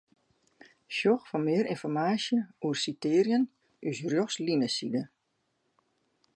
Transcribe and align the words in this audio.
Sjoch 0.97 1.23
foar 1.29 1.43
mear 1.45 1.65
ynformaasje 1.73 2.37
oer 2.63 2.77
sitearjen 2.83 3.43
ús 3.87 3.97
Rjochtlineside. 4.11 5.03